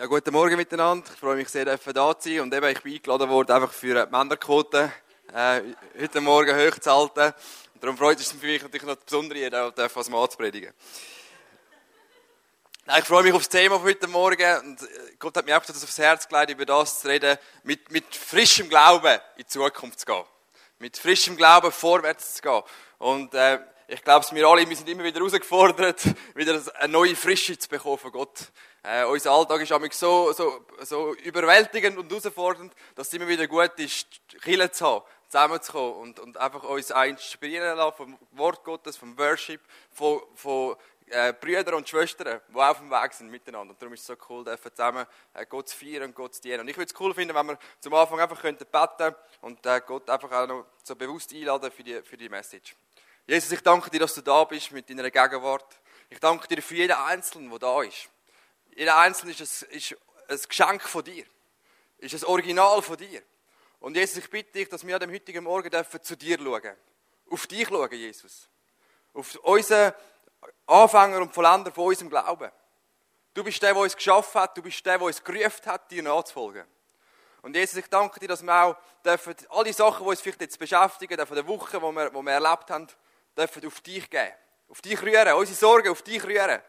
[0.00, 1.06] Ja, guten Morgen miteinander.
[1.12, 2.40] Ich freue mich sehr, dass da zu sein.
[2.40, 4.90] Und eben, ich bin eingeladen worden, einfach für die Männerquote
[5.30, 5.60] äh,
[6.00, 7.34] heute Morgen hoch zu halten.
[7.74, 10.72] Und darum freut es mich natürlich noch besonders, hier was Mann zu predigen.
[12.98, 14.60] Ich freue mich auf das Thema von heute Morgen.
[14.60, 14.86] Und äh,
[15.18, 18.70] Gott hat mir auch das aufs Herz gelegt, über das zu reden, mit, mit frischem
[18.70, 20.24] Glauben in die Zukunft zu gehen.
[20.78, 22.62] Mit frischem Glauben vorwärts zu gehen.
[22.96, 26.02] Und äh, ich glaube, wir alle, wir sind immer wieder herausgefordert,
[26.34, 28.50] wieder eine neue Frische zu bekommen von Gott.
[28.82, 33.72] Äh, unser Alltag ist so, so, so überwältigend und herausfordernd, dass es immer wieder gut
[33.76, 34.06] ist,
[34.40, 39.60] Kirche zu haben, zusammenzukommen und, und einfach uns inspirieren lassen vom Wort Gottes, vom Worship,
[39.92, 40.76] von, von
[41.10, 43.72] äh, Brüdern und Schwestern, die auf dem Weg sind miteinander.
[43.72, 44.44] Und darum ist es so cool,
[44.74, 46.60] zusammen äh, Gott zu feiern und Gott zu dienen.
[46.60, 49.82] Und ich würde es cool finden, wenn wir zum Anfang einfach könnten beten und äh,
[49.86, 52.74] Gott einfach auch noch so bewusst einladen für die, für die Message.
[53.26, 55.80] Jesus, ich danke dir, dass du da bist mit deiner Gegenwart.
[56.08, 58.08] Ich danke dir für jeden Einzelnen, der da ist.
[58.74, 59.96] Jeder Einzelne ist ein, ist
[60.28, 61.24] ein Geschenk von dir.
[61.98, 63.22] Ist ein Original von dir.
[63.80, 66.76] Und Jesus, ich bitte dich, dass wir an dem heutigen Morgen dürfen zu dir schauen.
[67.30, 68.48] Auf dich schauen, Jesus.
[69.14, 69.92] Auf unseren
[70.66, 72.50] Anfänger und Vollender von unserem Glauben.
[73.32, 74.56] Du bist der, der uns geschaffen hat.
[74.56, 76.64] Du bist der, der uns gerufen hat, dir nachzufolgen.
[77.42, 80.40] Und Jesus, ich danke dir, dass wir auch dürfen, all die Sachen, die uns vielleicht
[80.42, 82.86] jetzt beschäftigen, von der Woche, die wir, die wir erlebt haben,
[83.36, 84.32] dürfen auf dich geben.
[84.68, 86.60] Auf dich rühren, unsere Sorgen auf dich rühren.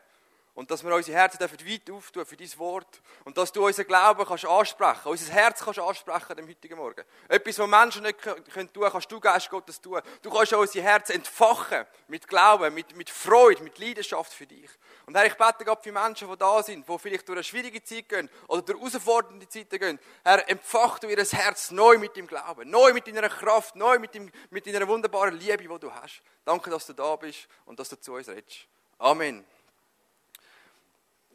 [0.54, 3.02] Und dass wir unsere Herzen dürfen weit auftun für dein Wort.
[3.24, 7.04] Und dass du unseren Glauben kannst ansprechen, unser Herz kannst ansprechen am heutigen Morgen.
[7.30, 10.02] Etwas, was Menschen nicht können tun, kannst du, Geist Gottes, tun.
[10.22, 14.70] Du kannst unser Herz entfachen mit Glauben, mit, mit Freude, mit Leidenschaft für dich.
[15.06, 17.82] Und Herr, ich bete Gott für Menschen, die da sind, die vielleicht durch eine schwierige
[17.84, 20.00] Zeit gehen oder durch herausfordernde Zeiten gehen.
[20.24, 24.14] Herr, empfach du ihr Herz neu mit dem Glauben, neu mit deiner Kraft, neu mit,
[24.14, 26.22] dem, mit deiner wunderbaren Liebe, die du hast.
[26.44, 28.68] Danke, dass du da bist und dass du zu uns redest.
[28.98, 29.46] Amen.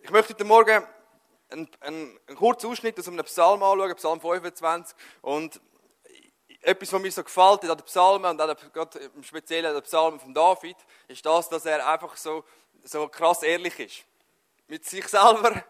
[0.06, 0.86] Ich möchte heute Morgen
[1.50, 4.96] einen, einen, kurzen Ausschnitt aus einem Psalm anschauen, Psalm 25.
[5.20, 5.60] Und
[6.60, 9.82] etwas, was mir so gefällt an den Psalmen und auch gerade im Speziellen an den
[9.82, 10.76] Psalmen von David,
[11.08, 12.44] ist das, dass er einfach so,
[12.84, 14.04] so krass ehrlich ist.
[14.68, 15.64] Mit sich selber,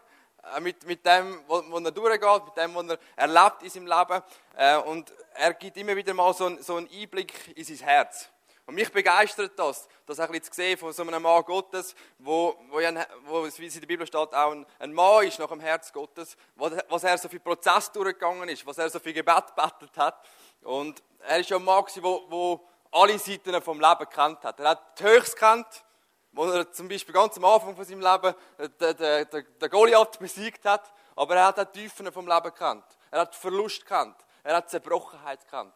[0.55, 4.23] äh, mit, mit dem, wo er durchgeht, mit dem, was er erlebt in seinem Leben.
[4.55, 8.29] Äh, und er gibt immer wieder mal so, so einen Einblick in sein Herz.
[8.67, 12.53] Und mich begeistert das, das ein bisschen zu sehen von so einem Mann Gottes, wo,
[12.69, 15.47] wo, ein, wo wie es in der Bibel steht, auch ein, ein Mann ist nach
[15.47, 19.55] dem Herz Gottes, was er so viel Prozess durchgegangen ist, was er so viel Gebet
[19.55, 20.21] bettelt hat.
[20.63, 24.59] Und er ist ja ein Mann, der wo alle Seiten vom Leben kennt hat.
[24.59, 25.85] Er hat die Höchst kennt,
[26.33, 28.35] wo er zum Beispiel ganz am Anfang von seinem Leben
[28.81, 32.83] den, den, den Goliath besiegt hat, aber er hat auch die Tiefen vom Leben kennt.
[33.11, 34.17] Er hat Verlust kennt.
[34.43, 35.73] Er hat Zerbrochenheit kennt.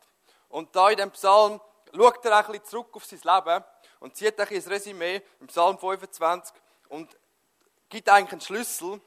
[0.50, 1.62] Und da in dem Psalm
[1.96, 3.64] schaut er ein bisschen zurück auf sein Leben
[4.00, 6.56] und zieht ein, ein Resümee im Psalm 25
[6.90, 7.18] und
[7.90, 9.02] gibt eigentlich einen Schlüssel,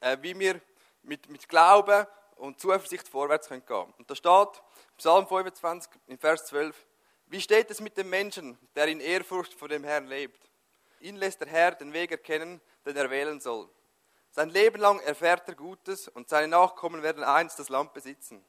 [0.00, 0.60] äh, wie wir
[1.02, 3.92] mit, mit Glauben und Zuversicht vorwärts gehen können.
[3.98, 4.62] Und da steht,
[4.98, 6.76] Psalm 25, in Vers 12,
[7.26, 10.50] wie steht es mit dem Menschen, der in Ehrfurcht vor dem Herrn lebt?
[11.00, 13.68] Ihn lässt der Herr den Weg erkennen, den er wählen soll.
[14.30, 18.44] Sein Leben lang erfährt er Gutes und seine Nachkommen werden einst das Land besitzen.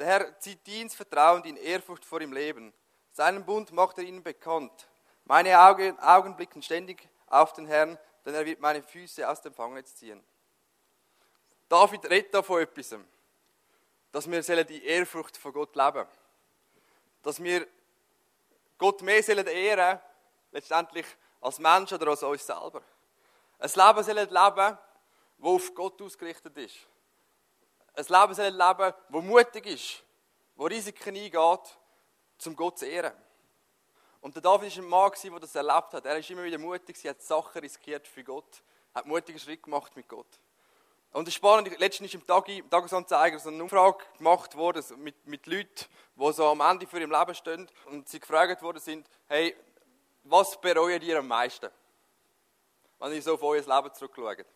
[0.00, 2.72] Der Herr zieht Dienst vertrauend in Ehrfurcht vor ihm Leben.
[3.12, 4.88] Seinen Bund macht er ihnen bekannt.
[5.26, 9.52] Meine Augen, Augen blicken ständig auf den Herrn, denn er wird meine Füße aus dem
[9.52, 10.24] Fangnetz ziehen.
[11.68, 12.96] David redet da von etwas,
[14.10, 16.08] dass wir die Ehrfurcht vor Gott leben
[17.22, 17.66] Dass wir
[18.78, 20.00] Gott mehr sollen ehren,
[20.50, 21.04] letztendlich
[21.42, 22.80] als Mensch oder als uns selber.
[23.58, 24.78] Ein Leben sollen leben, das
[25.42, 26.86] auf Gott ausgerichtet ist
[28.00, 30.02] ein Leben soll leben, das mutig ist,
[30.56, 31.78] das Risiken eingeht,
[32.46, 33.12] um Gott zu ehren.
[34.20, 36.04] Und der David war ein Mann, der das erlebt hat.
[36.04, 38.62] Er ist immer wieder mutig, er hat Sachen riskiert für Gott,
[38.94, 40.26] hat mutige Schritte gemacht mit Gott.
[41.12, 45.86] Und das Spannende, letztens ist im Tagesanzeiger so eine Umfrage gemacht worden mit, mit Leuten,
[46.14, 49.56] die so am Ende für ihrem Leben stehen und sie gefragt worden sind, hey,
[50.22, 51.68] was bereuen ihr am meisten?
[53.00, 54.46] Wenn ihr so auf euer Leben zurückschaut.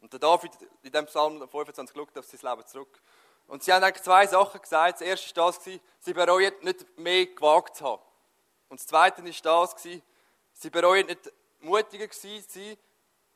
[0.00, 0.52] Und der David
[0.82, 3.00] in dem Psalm 25 schaut auf sein Leben zurück.
[3.48, 5.00] Und sie haben eigentlich zwei Sachen gesagt.
[5.00, 5.64] Das erste war das,
[6.00, 8.02] sie bereuen nicht mehr gewagt zu haben.
[8.68, 9.82] Und das zweite war das,
[10.52, 12.76] sie bereuen nicht mutiger zu sein,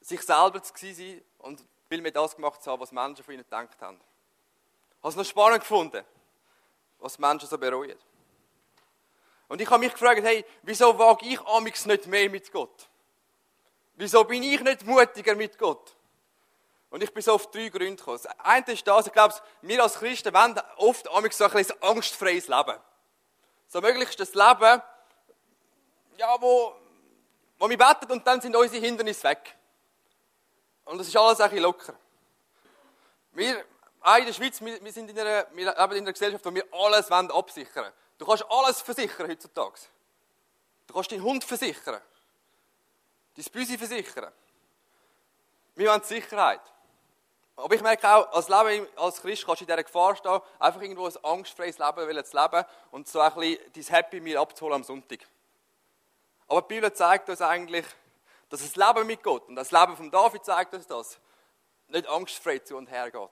[0.00, 3.44] sich selber zu sein und viel mehr das gemacht zu haben, was Menschen von ihnen
[3.44, 4.00] gedacht haben.
[5.00, 6.04] Habe es noch spannend gefunden,
[6.98, 7.98] was Menschen so bereuen.
[9.48, 12.88] Und ich habe mich gefragt, hey, wieso wage ich amigs nicht mehr mit Gott?
[13.94, 15.96] Wieso bin ich nicht mutiger mit Gott?
[16.90, 18.18] Und ich bin so auf drei Gründe gekommen.
[18.22, 22.48] Das eine ist das, ich glaube, wir als Christen wollen oft so ein, ein angstfreies
[22.48, 22.78] Leben.
[23.68, 24.82] So möglichst das Leben,
[26.16, 26.74] ja, wo,
[27.58, 29.56] wo wir beten und dann sind unsere Hindernisse weg.
[30.84, 31.94] Und das ist alles ein bisschen locker.
[33.32, 33.64] Wir,
[34.00, 36.52] auch in der Schweiz, wir, wir, sind in einer, wir leben in einer Gesellschaft, wo
[36.52, 39.80] wir alles wollen absichern Du kannst alles versichern heutzutage.
[40.86, 42.02] Du kannst deinen Hund versichern.
[43.34, 44.30] Dein Büsi versichern.
[45.74, 46.60] Wir wollen Sicherheit.
[47.62, 50.80] Aber ich merke auch, als, Leben, als Christ kannst du in dieser Gefahr stehen, einfach
[50.80, 54.84] irgendwo ein angstfreies Leben zu leben und so ein bisschen dein Happy Meal abzuholen am
[54.84, 55.20] Sonntag.
[56.48, 57.86] Aber die Bibel zeigt uns eigentlich,
[58.48, 61.18] dass das Leben mit Gott, und das Leben von David zeigt uns das,
[61.88, 63.30] nicht angstfrei zu und her geht.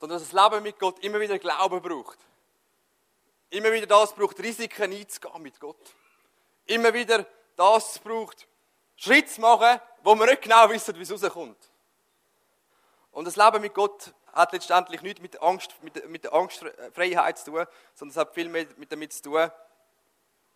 [0.00, 2.18] Sondern dass das Leben mit Gott immer wieder Glauben braucht.
[3.50, 5.94] Immer wieder das braucht, Risiken einzugehen mit Gott.
[6.66, 7.24] Immer wieder
[7.56, 8.46] das braucht,
[8.96, 11.67] Schritt zu machen, wo man nicht genau wissen, wie es rauskommt.
[13.12, 17.50] Und das Leben mit Gott hat letztendlich nichts mit, Angst, mit, mit der Angstfreiheit zu
[17.50, 19.50] tun, sondern es hat viel mehr mit damit zu tun,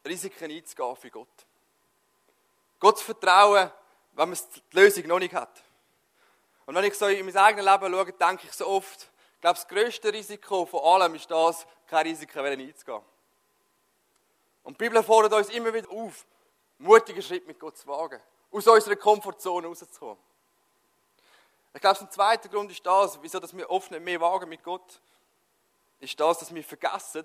[0.06, 1.46] Risiken einzugehen für Gott.
[2.78, 3.70] Gott zu vertrauen,
[4.12, 4.38] wenn man
[4.72, 5.62] die Lösung noch nicht hat.
[6.66, 9.56] Und wenn ich so in mein eigenes Leben schaue, denke ich so oft, ich glaube,
[9.56, 13.02] das grösste Risiko von allem ist das, keine Risiken einzugehen.
[14.62, 16.24] Und die Bibel fordert uns immer wieder auf,
[16.78, 18.20] mutige Schritt mit Gott zu wagen,
[18.50, 20.18] aus unserer Komfortzone rauszukommen.
[21.74, 24.62] Ich glaube, ein zweiter Grund ist das, wieso dass wir oft nicht mehr wagen mit
[24.62, 25.00] Gott,
[26.00, 27.24] ist das, dass wir vergessen,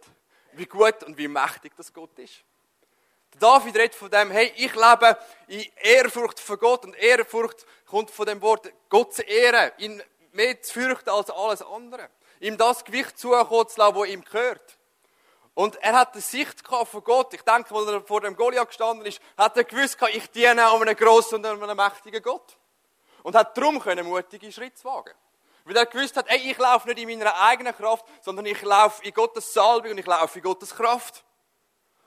[0.54, 2.44] wie gut und wie mächtig das Gott ist.
[3.40, 5.18] David redet von dem, hey, ich lebe
[5.48, 10.02] in Ehrfurcht vor Gott und Ehrfurcht kommt von dem Wort Gott zu ehren, ihn
[10.32, 12.10] mehr zu fürchten als alles andere.
[12.40, 14.78] Ihm das Gewicht zukommen zu lassen, das ihm gehört.
[15.54, 17.34] Und er hat die Sicht von Gott.
[17.34, 20.82] Ich denke, als er vor dem Goliath gestanden ist, hat er gewusst, ich diene an
[20.82, 22.58] einem grossen und einem mächtigen Gott.
[23.28, 25.14] Und hat darum können mutige Schritte wagen.
[25.66, 29.04] Weil er gewusst hat, ey, ich laufe nicht in meiner eigenen Kraft, sondern ich laufe
[29.04, 31.26] in Gottes Salbung und ich laufe in Gottes Kraft.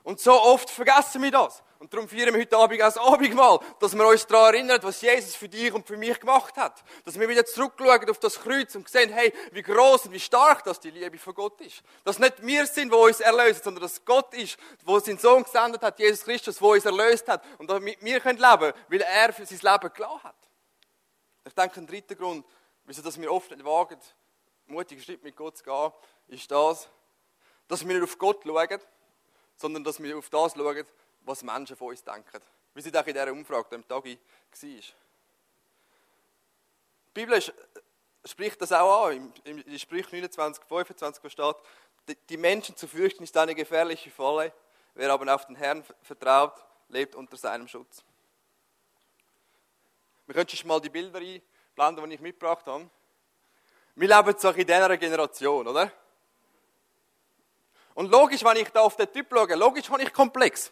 [0.03, 1.63] Und so oft vergessen wir das.
[1.79, 5.03] Und darum feiern wir heute Abend auch das Abendmahl, dass wir uns daran erinnern, was
[5.03, 6.83] Jesus für dich und für mich gemacht hat.
[7.05, 10.65] Dass wir wieder zurückschauen auf das Kreuz und sehen, hey, wie groß und wie stark
[10.65, 11.83] das die Liebe von Gott ist.
[12.03, 14.57] Dass nicht wir sind, wo uns erlösen, sondern dass Gott ist,
[14.87, 17.45] wo seinen Sohn gesendet hat, Jesus Christus, wo uns erlöst hat.
[17.59, 20.50] Und damit wir können leben, weil er für sein Leben gelassen hat.
[21.45, 22.45] Ich denke, ein dritter Grund,
[22.85, 23.99] wieso wir oft nicht wagen,
[24.67, 25.93] mutigen Schritt mit Gott zu gehen,
[26.29, 26.89] ist das,
[27.69, 28.81] dass wir nicht auf Gott schauen,
[29.57, 30.87] sondern dass wir auf das schauen,
[31.23, 32.41] was Menschen von uns denken.
[32.75, 34.17] Wie sie auch in dieser Umfrage am Tag war.
[34.63, 34.83] Die
[37.13, 37.43] Bibel
[38.25, 41.57] spricht das auch an, im Sprüch 29, 25, wo steht,
[42.29, 44.53] die Menschen zu fürchten ist eine gefährliche Falle,
[44.95, 46.55] wer aber auf den Herrn vertraut,
[46.89, 48.05] lebt unter seinem Schutz.
[50.33, 52.89] Wir schon mal die Bilder einblenden, die ich mitgebracht habe.
[53.97, 55.91] Wir leben zwar in dieser Generation, oder?
[57.95, 60.71] Und logisch, wenn ich da auf den Typ schaue, logisch habe ich komplex.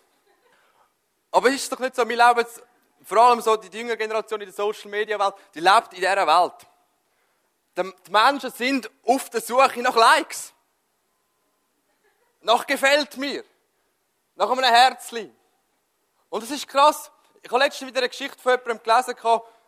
[1.33, 2.47] Aber ist es doch nicht so, wir leben
[3.03, 6.25] vor allem so die jüngere Generation in der Social Media Welt, die lebt in dieser
[6.25, 6.55] Welt.
[7.77, 10.53] Die Menschen sind auf der Suche nach Likes.
[12.43, 13.43] Nach gefällt mir.
[14.37, 15.35] Nach einem Herzli.
[16.31, 17.11] Und es ist krass.
[17.43, 19.15] Ich habe letztens wieder eine Geschichte von jemandem gelesen,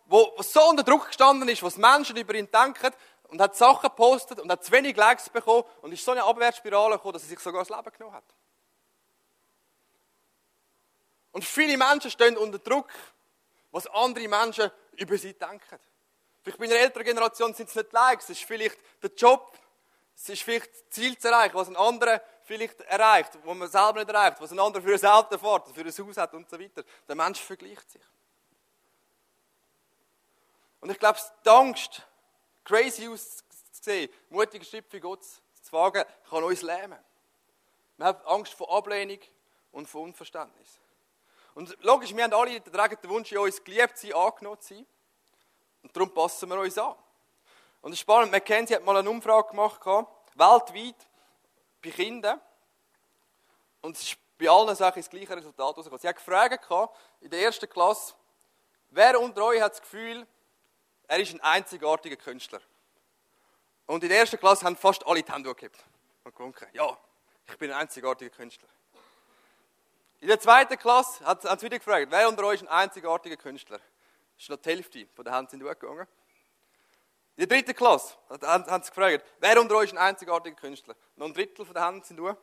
[0.07, 2.93] wo so unter Druck gestanden ist, was Menschen über ihn denken
[3.29, 6.97] und hat Sachen gepostet und hat zu wenig Likes bekommen und ist so eine Abwärtsspirale
[6.97, 8.25] gekommen, dass er sich sogar das Leben genommen hat.
[11.33, 12.91] Und viele Menschen stehen unter Druck,
[13.71, 15.79] was andere Menschen über sie denken.
[16.43, 19.57] Vielleicht bei einer älteren Generation sind es nicht Likes, es ist vielleicht der Job,
[20.17, 24.01] es ist vielleicht das Ziel zu erreichen, was ein anderer vielleicht erreicht, was man selber
[24.01, 26.59] nicht erreicht, was ein anderer für ein Auto fährt, für ein Haus hat und so
[26.59, 26.83] weiter.
[27.07, 28.03] Der Mensch vergleicht sich.
[30.81, 32.03] Und ich glaube, die Angst,
[32.65, 36.99] crazy auszusehen, mutige Schritt für Gott zu wagen, kann uns lähmen.
[37.97, 39.21] Wir haben Angst vor Ablehnung
[39.71, 40.81] und vor Unverständnis.
[41.55, 44.87] Und logisch, wir haben alle den Wunsch, in uns geliebt zu sein, angenommen zu sein.
[45.85, 46.97] Und darum passen wir uns an.
[47.81, 49.81] Und es ist spannend, McKenzie hat mal eine Umfrage gemacht,
[50.35, 51.07] weltweit,
[51.83, 52.41] bei Kindern.
[53.81, 56.01] Und es ist bei allen Sachen das gleiche Resultat rausgekommen.
[56.01, 56.67] Sie hat gefragt,
[57.21, 58.15] in der ersten Klasse,
[58.91, 60.27] wer unter euch hat das Gefühl,
[61.07, 62.61] er ist ein einzigartiger Künstler.
[63.87, 65.85] Und in der ersten Klasse haben fast alle die Hände gehabt
[66.25, 66.69] und gewunken.
[66.73, 66.97] Ja,
[67.49, 68.69] ich bin ein einzigartiger Künstler.
[70.21, 73.79] In der zweiten Klasse haben sie wieder gefragt, wer unter euch ist ein einzigartiger Künstler?
[73.79, 76.07] Das ist noch die Hälfte von den Händen sind durchgegangen.
[77.41, 80.95] In der dritten Klasse haben sie gefragt, wer unter euch ist ein einzigartiger Künstler?
[81.17, 82.37] Noch ein Drittel von den Händen sind durch.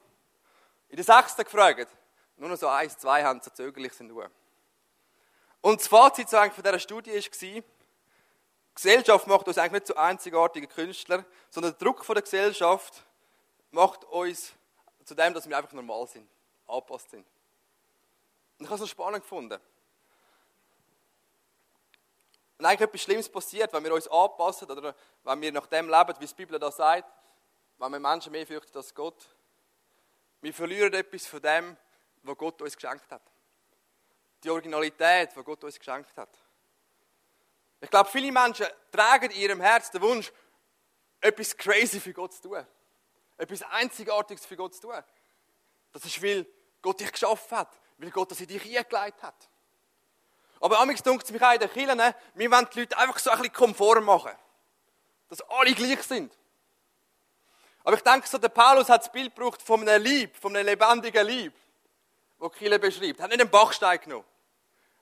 [0.89, 1.96] In der sechsten gefragt,
[2.36, 4.27] nur noch so eins, zwei Hände so zögerlich sind durch.
[5.62, 7.63] Und das Fazit von dieser Studie war,
[8.74, 13.04] Gesellschaft macht uns eigentlich nicht zu einzigartigen Künstlern, sondern der Druck von der Gesellschaft
[13.70, 14.54] macht uns
[15.06, 16.27] zu dem, dass wir einfach normal sind,
[16.66, 17.27] angepasst sind.
[18.58, 19.62] Und ich habe es so spannend gefunden.
[22.58, 26.16] Wenn eigentlich etwas Schlimmes passiert, wenn wir uns anpassen oder wenn wir nach dem leben,
[26.20, 27.12] wie die Bibel da sagt,
[27.78, 29.24] wenn wir Menschen mehr fürchten als Gott,
[30.42, 31.78] wir verlieren etwas von dem,
[32.24, 33.22] was Gott uns geschenkt hat.
[34.44, 36.30] Die Originalität, die Gott uns geschenkt hat.
[37.80, 40.32] Ich glaube, viele Menschen tragen in ihrem Herz den Wunsch,
[41.22, 42.66] etwas crazy für Gott zu tun.
[43.38, 45.04] Etwas Einzigartiges für Gott zu tun.
[45.92, 46.46] Das ist, weil
[46.82, 49.50] Gott dich geschaffen hat, weil Gott das in dich eingelegt hat.
[50.60, 52.16] Aber amigs dunkt es mich auch in den Kirchen, ne?
[52.34, 54.32] wir wollen die Leute einfach so ein bisschen konform machen.
[55.30, 56.36] Dass alle gleich sind.
[57.84, 60.66] Aber ich denke, so der Paulus hat das Bild gebraucht von einem Lieb, von einem
[60.66, 61.54] lebendigen Lieb,
[62.38, 63.20] wo Kille beschreibt.
[63.20, 64.26] Er hat nicht einen Bachstein genommen.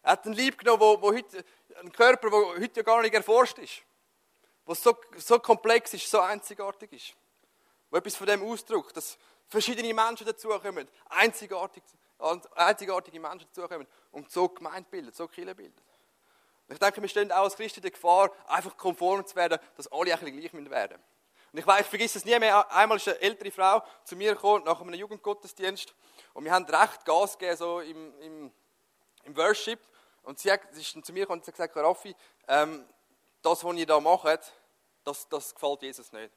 [0.03, 1.43] Er hat einen Lieb genommen, wo, wo heute,
[1.79, 3.81] einen Körper, der heute ja gar nicht erforscht ist.
[4.65, 7.13] Wo so, so komplex ist, so einzigartig ist.
[7.89, 11.83] Wo etwas von dem ausdrückt, dass verschiedene Menschen dazukommen, einzigartig,
[12.55, 15.75] einzigartige Menschen dazukommen und so Gemeinde bilden, so Kirche bilden.
[16.69, 19.91] ich denke, wir stehen auch als Christen in der Gefahr, einfach konform zu werden, dass
[19.91, 21.03] alle ein bisschen gleich werden
[21.51, 24.33] Und ich, weiß, ich vergesse es nie mehr, einmal ist eine ältere Frau zu mir
[24.33, 25.93] gekommen, nach einem Jugendgottesdienst,
[26.33, 28.51] und wir haben recht Gas gegeben, so im, im,
[29.23, 29.79] im Worship,
[30.23, 32.15] und sie, hat, sie ist dann zu mir gekommen und hat gesagt, Raffi,
[32.47, 32.85] ähm,
[33.41, 34.51] das, was ihr da macht,
[35.03, 36.31] das, das gefällt Jesus nicht.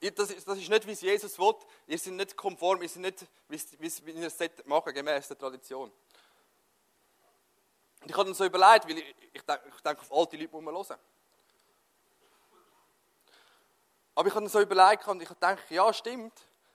[0.00, 1.54] Das ist, das ist nicht, wie es Jesus will.
[1.88, 5.90] Ihr seid nicht konform, ihr seid nicht, wie, ihr es machen gemäß der Tradition.
[8.00, 10.52] Und ich habe dann so überlegt, weil ich, ich, denke, ich denke, auf alte Leute
[10.52, 10.98] muss man hören.
[14.14, 16.32] Aber ich habe dann so überlegt und ich denke, ja, stimmt,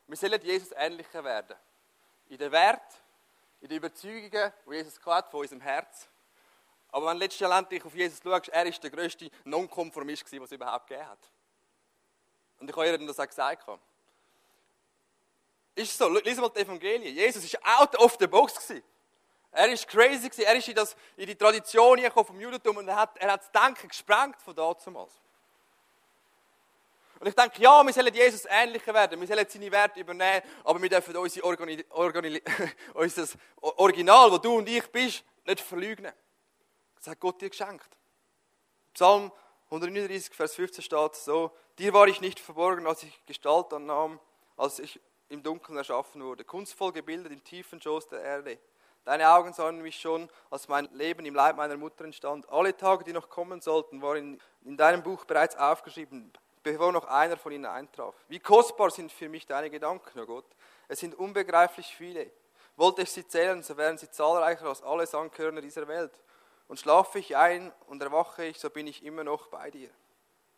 [0.07, 1.55] wir sollen Jesus ähnlicher werden.
[2.27, 3.01] In den Wert,
[3.61, 6.09] in den Überzeugungen, die Jesus hat von unserem Herz.
[6.89, 11.09] Aber wenn letztendlich auf Jesus schaust, er ist der größte Nonkonformist, den es überhaupt gegeben
[11.09, 11.29] hat.
[12.63, 13.67] Und ich habe ihr das auch gesagt.
[15.75, 17.13] Ist so, lies mal die Evangelien.
[17.13, 18.69] Jesus war out of the box.
[19.51, 23.17] Er war crazy, er ist in, das, in die Tradition vom Judentum und er hat,
[23.17, 25.11] er hat das Denken gesprengt von damals.
[27.19, 30.81] Und ich denke, ja, wir sollen Jesus ähnlicher werden, wir sollen seine Werte übernehmen, aber
[30.81, 32.41] wir dürfen unsere Organi Organi
[32.93, 33.27] unser
[33.59, 36.13] Original, wo du und ich bist, nicht verleugnen.
[36.95, 37.89] Das hat Gott dir geschenkt.
[38.93, 39.31] Psalm
[39.73, 41.49] 139, Vers 15 steht so,
[41.79, 44.19] dir war ich nicht verborgen, als ich Gestalt annahm,
[44.55, 44.99] als ich
[45.29, 48.59] im Dunkeln erschaffen wurde, kunstvoll gebildet im tiefen Schoß der Erde.
[49.03, 52.47] Deine Augen sahen mich schon, als mein Leben im Leib meiner Mutter entstand.
[52.49, 57.35] Alle Tage, die noch kommen sollten, waren in deinem Buch bereits aufgeschrieben, bevor noch einer
[57.35, 58.13] von ihnen eintraf.
[58.27, 60.45] Wie kostbar sind für mich deine Gedanken, oh Gott.
[60.87, 62.29] Es sind unbegreiflich viele.
[62.75, 66.13] Wollte ich sie zählen, so wären sie zahlreicher als alle Sandkörner dieser Welt.
[66.67, 69.89] Und schlafe ich ein und erwache ich, so bin ich immer noch bei dir.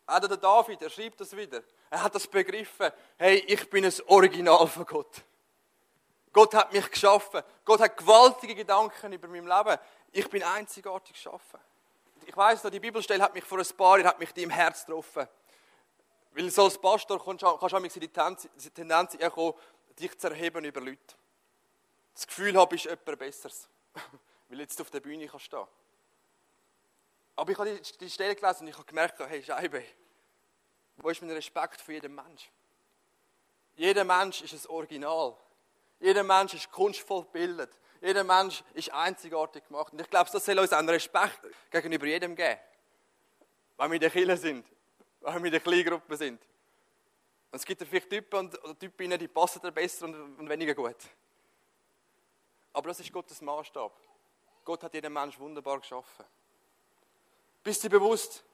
[0.06, 1.62] Auch der David, er schreibt das wieder.
[1.90, 2.90] Er hat das begriffen.
[3.16, 5.22] Hey, ich bin das Original von Gott.
[6.32, 7.42] Gott hat mich geschaffen.
[7.64, 9.78] Gott hat gewaltige Gedanken über mein Leben.
[10.12, 11.58] Ich bin einzigartig geschaffen.
[12.24, 14.50] Ich weiß noch, die Bibelstelle hat mich vor ein paar Jahren hat mich die im
[14.50, 15.26] Herz getroffen.
[16.32, 19.54] Weil so als Pastor kannst du in die Tendenz kommen,
[19.98, 21.16] dich zu erheben über Leute.
[22.14, 23.68] Das Gefühl habe, ich etwas Besseres.
[24.48, 25.66] Weil jetzt auf der Bühne kannst stehen.
[27.36, 29.84] Aber ich habe die, die Stelle gelesen und ich habe gemerkt, hey Scheibe,
[30.96, 32.50] wo ist mein Respekt für jeden Mensch?
[33.76, 35.36] Jeder Mensch ist ein Original.
[36.00, 37.78] Jeder Mensch ist kunstvoll gebildet.
[38.00, 39.92] Jeder Mensch ist einzigartig gemacht.
[39.92, 41.40] Und ich glaube, das soll uns einen Respekt
[41.70, 42.58] gegenüber jedem geben.
[43.76, 44.66] Wenn wir in der Kirche sind,
[45.20, 46.40] wenn wir in der Kleingruppe sind.
[47.50, 50.48] Und es gibt ja vielleicht Typen und oder Typen, die passen dir besser und, und
[50.48, 50.96] weniger gut.
[52.72, 53.92] Aber das ist Gottes Maßstab.
[54.64, 56.24] Gott hat jeden Mensch wunderbar geschaffen.
[57.66, 58.44] Bist du dir bewusst,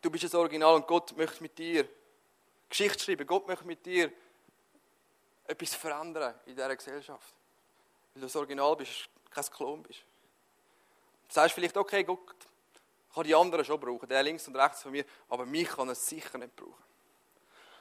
[0.00, 1.88] du bist das Original und Gott möchte mit dir
[2.68, 3.26] Geschichte schreiben.
[3.26, 4.12] Gott möchte mit dir
[5.44, 7.34] etwas verändern in dieser Gesellschaft.
[8.12, 10.04] Weil du das Original bist, kein Klon bist.
[11.26, 12.36] Du sagst vielleicht, okay, Gott
[13.12, 15.96] kann die anderen schon brauchen, der links und rechts von mir, aber mich kann er
[15.96, 16.84] sicher nicht brauchen.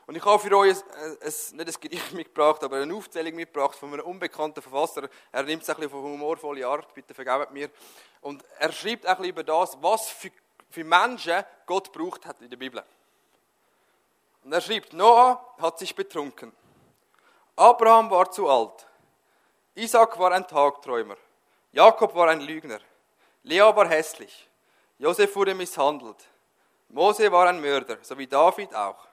[0.05, 3.77] Und ich habe für euch ein, ein, nicht ein Gedicht mitgebracht, aber eine Aufzählung mitgebracht
[3.77, 5.07] von einem unbekannten Verfasser.
[5.31, 7.69] Er nimmt es ein bisschen eine humorvolle Art, bitte vergebt mir.
[8.22, 10.31] Und er schreibt ein bisschen über das, was für,
[10.69, 12.83] für Menschen Gott braucht hat in der Bibel.
[14.43, 16.51] Und er schreibt, Noah hat sich betrunken.
[17.55, 18.88] Abraham war zu alt.
[19.75, 21.15] Isaac war ein Tagträumer.
[21.72, 22.79] Jakob war ein Lügner.
[23.43, 24.48] Lea war hässlich.
[24.98, 26.27] Josef wurde misshandelt.
[26.89, 29.07] Mose war ein Mörder, so wie David auch.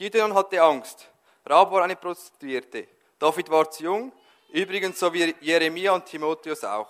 [0.00, 1.06] Gideon hatte Angst.
[1.44, 2.88] Rab war eine Prostituierte.
[3.18, 4.12] David war zu jung,
[4.48, 6.88] übrigens so wie Jeremia und Timotheus auch.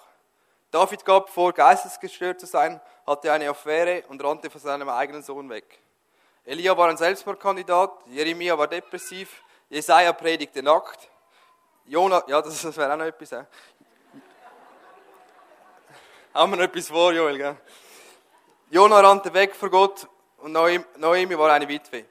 [0.70, 5.50] David gab vor, geistesgestört zu sein, hatte eine Affäre und rannte von seinem eigenen Sohn
[5.50, 5.80] weg.
[6.44, 11.10] Elia war ein Selbstmordkandidat, Jeremia war depressiv, Jesaja predigte nackt.
[11.86, 13.30] Jonah, ja, das, das wäre auch noch etwas.
[13.30, 13.44] He?
[16.32, 17.56] Haben wir noch etwas vor, Joel, gell?
[18.70, 22.06] Jona rannte weg vor Gott und Noemi war eine Witwe.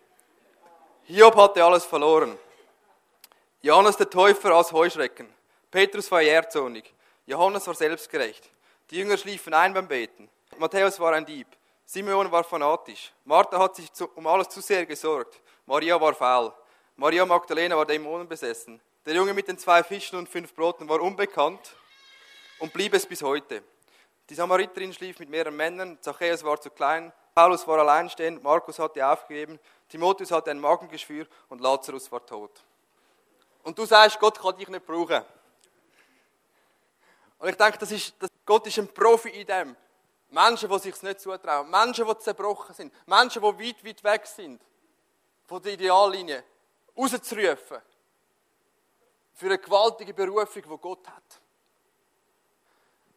[1.12, 2.38] Hiob hatte alles verloren.
[3.64, 5.28] Johannes der Täufer als Heuschrecken.
[5.72, 6.94] Petrus war jährzornig.
[7.26, 8.48] Johannes war selbstgerecht.
[8.92, 10.30] Die Jünger schliefen ein beim Beten.
[10.60, 11.48] Matthäus war ein Dieb.
[11.84, 13.12] Simeon war fanatisch.
[13.26, 15.42] Martha hat sich um alles zu sehr gesorgt.
[15.66, 16.54] Maria war faul.
[16.96, 18.80] Maria Magdalena war dämonenbesessen.
[19.04, 21.76] Der Junge mit den zwei Fischen und fünf Broten war unbekannt
[22.60, 23.64] und blieb es bis heute.
[24.30, 29.08] Die Samariterin schlief mit mehreren Männern, Zachäus war zu klein, Paulus war alleinstehend, Markus hatte
[29.08, 32.64] aufgegeben, Timotheus hatte ein Magengeschwür und Lazarus war tot.
[33.64, 35.24] Und du sagst, Gott kann dich nicht brauchen.
[37.40, 39.76] Und ich denke, das ist, das, Gott ist ein Profi in dem.
[40.30, 44.62] Menschen, die sich nicht zutrauen, Menschen, die zerbrochen sind, Menschen, die weit, weit weg sind
[45.46, 46.44] von der Ideallinie,
[46.96, 47.82] rauszurufen
[49.34, 51.42] für eine gewaltige Berufung, die Gott hat.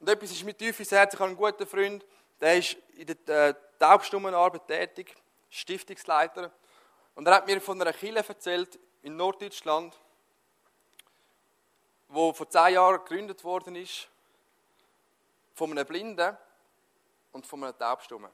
[0.01, 1.15] Und etwas ist mir tief ins Herz.
[1.15, 2.05] Ich habe einen guten Freund,
[2.41, 5.15] der ist in der äh, Taubstummenarbeit tätig,
[5.51, 6.51] Stiftungsleiter.
[7.15, 9.99] Und er hat mir von einer Kirche erzählt in Norddeutschland,
[12.09, 14.09] wo vor zehn Jahren gegründet worden ist,
[15.55, 16.37] von einem Blinden
[17.33, 18.31] und von einem Taubstummen.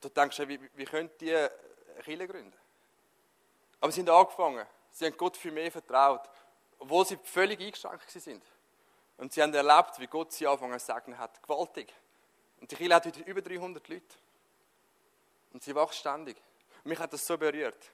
[0.00, 1.50] Du denkst, wie, wie könnte die eine
[2.02, 2.58] Kirche gründen?
[3.80, 4.66] Aber sie sind angefangen.
[4.90, 6.28] Sie haben Gott viel mehr vertraut,
[6.78, 8.42] obwohl sie völlig eingeschränkt sind.
[9.16, 11.42] Und sie haben erlebt, wie Gott sie anfangen zu segnen hat.
[11.42, 11.92] Gewaltig.
[12.60, 14.16] Und die Kirche hat heute über 300 Leute.
[15.54, 16.36] Und sie wächst ständig.
[16.82, 17.90] Und mich hat das so berührt.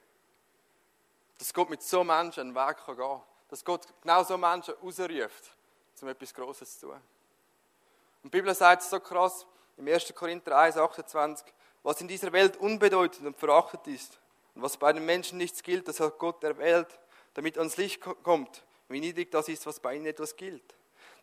[1.38, 3.22] Dass Gott mit so Menschen einen Weg gehen kann.
[3.48, 5.56] Dass Gott genau so Menschen rausruft,
[6.02, 7.00] um etwas Grosses zu tun.
[8.22, 10.14] Und die Bibel sagt es so krass, im 1.
[10.14, 11.46] Korinther 1, 28,
[11.82, 14.18] was in dieser Welt unbedeutend und verachtet ist
[14.54, 16.98] und was bei den Menschen nichts gilt, das hat Gott erwählt,
[17.34, 20.74] damit ans Licht kommt, wie niedrig das ist, was bei ihnen etwas gilt.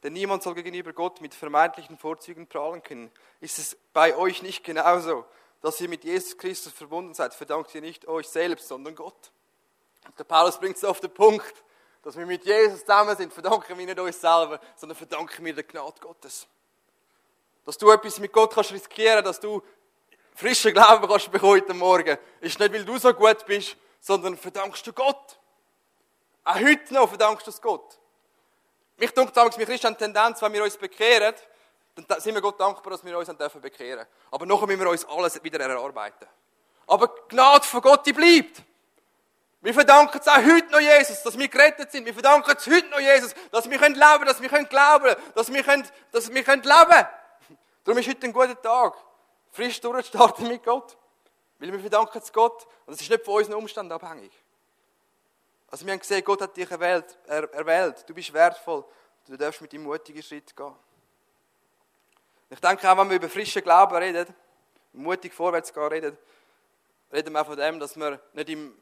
[0.04, 3.12] Denn niemand soll gegenüber Gott mit vermeintlichen Vorzügen prahlen können.
[3.42, 5.26] Ist es bei euch nicht genauso,
[5.62, 9.32] dass ihr mit Jesus Christus verbunden seid, verdankt ihr nicht euch selbst, sondern Gott.
[10.06, 11.54] Und der Paulus bringt es auf den Punkt,
[12.04, 15.64] dass wir mit Jesus zusammen sind, verdanken wir nicht uns selber, sondern verdanken wir der
[15.64, 16.48] Gnade Gottes.
[17.66, 19.62] Dass du etwas mit Gott kannst riskieren, dass du
[20.34, 24.86] frischen Glauben kannst bekommen heute Morgen, ist nicht, weil du so gut bist, sondern verdankst
[24.88, 25.38] du Gott.
[26.44, 28.00] Auch heute noch verdankst du es Gott.
[28.96, 31.36] Mich denkt damals, wir Christen haben Tendenz, wenn wir uns bekehren,
[32.06, 34.06] dann sind wir Gott dankbar, dass wir uns dürfen bekehren.
[34.30, 36.28] Aber nachher müssen wir uns alles wieder erarbeiten.
[36.86, 38.62] Aber Gnade von Gott, die bleibt.
[39.62, 42.06] Wir verdanken es auch heute noch Jesus, dass wir gerettet sind.
[42.06, 45.52] Wir verdanken es heute noch Jesus, dass wir leben können, dass wir glauben können, dass
[45.52, 47.08] wir, können, dass wir leben können.
[47.84, 48.96] Darum ist heute ein guter Tag.
[49.52, 50.96] Frisch durchstarten mit Gott.
[51.60, 52.68] Weil wir verdanken es Gott.
[52.86, 54.32] Und es ist nicht von unseren Umständen abhängig.
[55.70, 58.08] Also wir haben gesehen, Gott hat dich erwählt, er, erwählt.
[58.08, 58.86] Du bist wertvoll.
[59.28, 60.76] Du darfst mit ihm mutigen Schritt gehen.
[62.50, 64.34] Ich denke auch, wenn wir über frischen Glauben reden,
[64.94, 66.18] mutig vorwärts gehen reden,
[67.12, 68.74] reden wir auch von dem, dass wir nicht im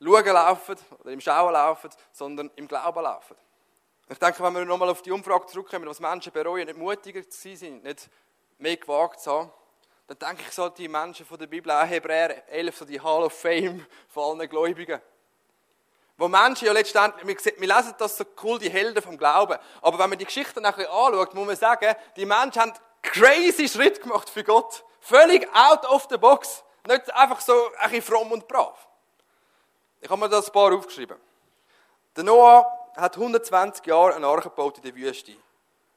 [0.00, 3.36] Schauen laufen oder im Schauen laufen, sondern im Glauben laufen.
[4.08, 7.56] Ich denke, wenn wir nochmal auf die Umfrage zurückkommen, was Menschen bereuen, nicht mutiger zu
[7.56, 8.10] sein, nicht
[8.58, 9.52] mehr gewagt zu haben,
[10.06, 13.22] dann denke ich, sollten die Menschen von der Bibel auch Hebräer 11, so die Hall
[13.22, 15.00] of Fame von allen Gläubigen.
[16.18, 19.58] Wo Menschen ja letztendlich, wir, wir lesen das so cool, die Helden vom Glauben.
[19.80, 22.72] Aber wenn man die Geschichte nachher anschaut, muss man sagen, die Menschen haben
[23.04, 24.84] crazy Schritt gemacht für Gott.
[25.00, 26.64] Völlig out of the box.
[26.86, 28.86] Nicht einfach so ein bisschen fromm und brav.
[30.00, 31.16] Ich habe mir das ein paar aufgeschrieben.
[32.16, 35.32] Der Noah hat 120 Jahre eine Arche gebaut in der Wüste.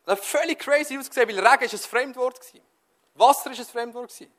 [0.06, 2.62] Das hat völlig crazy ausgesehen, weil Regen ist ein Fremdwort war.
[3.16, 4.14] Wasser ist ein Fremdwort.
[4.22, 4.30] Ich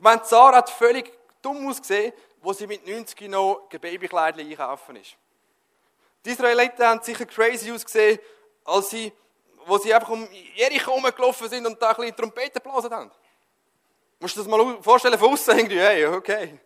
[0.00, 5.16] meine, Sarah hat völlig dumm ausgesehen, wo sie mit 90 noch Babykleidchen einkaufen ist.
[6.24, 8.18] Die Israeliten haben sicher crazy ausgesehen,
[8.64, 9.12] als sie,
[9.66, 13.10] wo sie einfach um Jericho rumgelaufen sind und da ein bisschen Trompeten geblasen haben.
[14.18, 15.80] Musst du dir das mal vorstellen von außen irgendwie?
[15.80, 16.58] Hey, okay.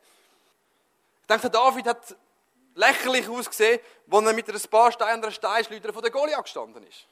[1.22, 2.16] Ich denke, David hat
[2.74, 3.80] lächerlich ausgesehen,
[4.10, 7.06] als er mit ein paar Steinen an der Steinschleuder von der Goliath gestanden ist.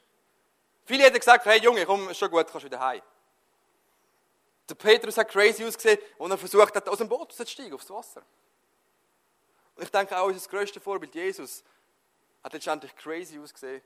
[0.84, 3.00] Viele hätten gesagt, hey Junge, komm, ist schon gut, kannst wieder heim.
[4.68, 7.90] Der Petrus hat crazy ausgesehen, als er versucht hat, aus dem Boot zu steigen, aufs
[7.90, 8.22] Wasser.
[9.76, 11.64] Und ich denke auch, unser größtes Vorbild, Jesus,
[12.42, 13.82] hat letztendlich crazy ausgesehen,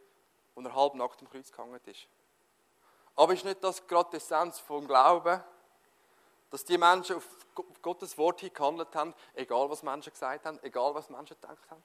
[0.59, 2.07] als er halb nackt am Kreuz gehangen ist.
[3.17, 5.43] Aber ist nicht das gerade die Essenz vom Glauben,
[6.51, 7.25] dass die Menschen auf
[7.83, 11.83] Gottes Wort gehandelt haben, egal was Menschen gesagt haben, egal was Menschen gedacht haben?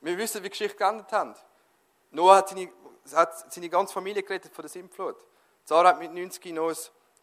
[0.00, 1.44] Wir wissen, wie die Geschichte geendet hat.
[2.10, 2.72] Noah hat seine,
[3.12, 5.16] hat seine ganze Familie gerettet von der Sintflut.
[5.64, 6.76] Sarah hat mit 90 noch ein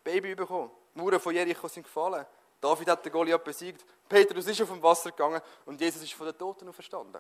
[0.04, 0.72] Baby bekommen.
[0.94, 2.26] Die Mauern von Jericho sind gefallen.
[2.62, 3.86] David hat den Goliath besiegt.
[4.08, 7.20] Petrus ist auf dem Wasser gegangen und Jesus ist von den Toten verstanden.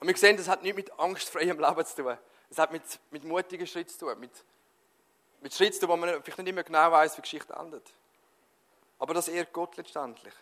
[0.00, 2.18] Und wir sehen, das hat nichts mit angstfreiem Leben zu tun.
[2.50, 4.32] Es hat mit, mit mutigen Schritten zu tun, mit,
[5.40, 7.92] mit Schritten zu tun, wo man vielleicht nicht immer genau weiß, wie die Geschichte endet.
[8.98, 10.34] Aber das ehrt Gott letztendlich.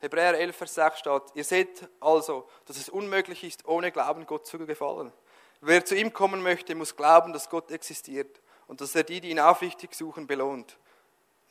[0.00, 4.46] Hebräer 11, Vers 6 steht, ihr seht also, dass es unmöglich ist, ohne Glauben Gott
[4.46, 5.12] zu gefallen.
[5.60, 9.30] Wer zu ihm kommen möchte, muss glauben, dass Gott existiert und dass er die, die
[9.30, 10.76] ihn aufrichtig suchen, belohnt.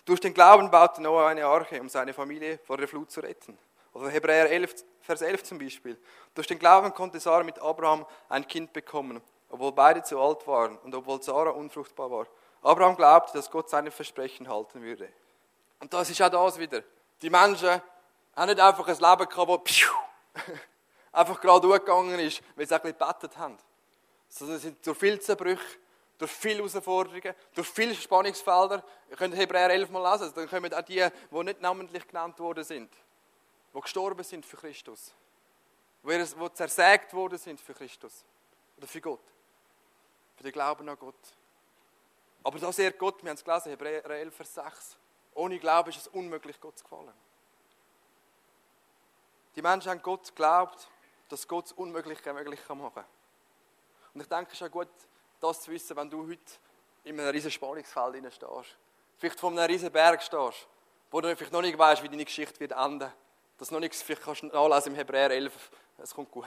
[0.05, 3.57] Durch den Glauben baute Noah eine Arche, um seine Familie vor der Flut zu retten.
[3.95, 5.97] Oder Hebräer 11, Vers 11 zum Beispiel.
[6.34, 10.77] Durch den Glauben konnte Sarah mit Abraham ein Kind bekommen, obwohl beide zu alt waren
[10.79, 12.27] und obwohl Sarah unfruchtbar war.
[12.62, 15.08] Abraham glaubte, dass Gott seine Versprechen halten würde.
[15.79, 16.84] Und das ist auch das wieder.
[17.21, 17.81] Die Menschen
[18.36, 20.45] haben nicht einfach ein Leben gehabt, das
[21.13, 23.58] einfach gerade durchgegangen ist, weil sie ein bisschen gebetet haben.
[24.27, 25.77] Sondern sie sind durch viele Zerbrüche,
[26.17, 28.84] durch viele Herausforderungen, durch viele Spannungsfelder.
[29.10, 32.65] Ihr könnt Hebräer 11 mal lesen, dann kommen auch die, die nicht namentlich genannt worden
[32.65, 32.89] sind,
[33.75, 35.13] die gestorben sind für Christus,
[36.03, 38.23] die zersägt worden sind für Christus
[38.77, 39.23] oder für Gott,
[40.38, 41.15] für den Glauben an Gott.
[42.43, 44.97] Aber das ehrt Gott, wir haben es gelesen, Hebräer 11, Vers 6.
[45.33, 47.13] Ohne Glauben ist es unmöglich, Gott zu gefallen.
[49.55, 50.88] Die Menschen haben Gott geglaubt,
[51.27, 53.05] dass Gott das Unmögliche möglich machen kann.
[54.13, 54.88] Und ich denke, es ist auch gut,
[55.41, 56.39] das zu wissen, wenn du heute
[57.03, 58.77] in einem riesen Spannungsfeld stehst.
[59.17, 60.67] Vielleicht vor einem riesen Berg stehst,
[61.11, 63.11] wo du vielleicht noch nicht weißt, wie deine Geschichte wird enden.
[63.57, 66.45] Das noch nicht, vielleicht kannst du nachlesen im Hebräer 11, es kommt gut.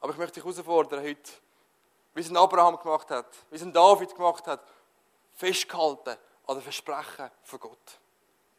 [0.00, 1.30] Aber ich möchte dich herausfordern heute,
[2.14, 4.60] wie es Abraham gemacht hat, wie es David gemacht hat,
[5.34, 8.00] festgehalten an den Versprechen von Gott.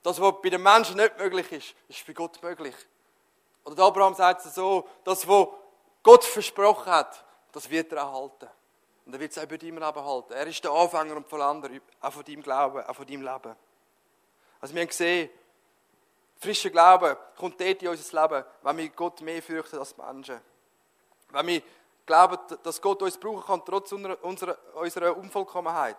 [0.02, 2.76] Das, was bei den Menschen nicht möglich ist, ist bei Gott möglich.
[3.64, 5.48] Oder Abraham sagt es so, das, was
[6.02, 8.50] Gott versprochen hat, das wird er auch halten.
[9.06, 10.34] Und er wird es auch bei deinem Leben halten.
[10.34, 11.70] Er ist der Anfänger und Vollander,
[12.02, 13.56] auch von deinem Glauben, auch von deinem Leben.
[14.60, 15.30] Also wir haben gesehen,
[16.44, 20.40] frischer Glaube kommt dort in unser Leben, wenn wir Gott mehr fürchten als Menschen.
[21.30, 21.62] Wenn wir
[22.06, 25.98] glauben, dass Gott uns brauchen kann, trotz unserer, Unvollkommenheit.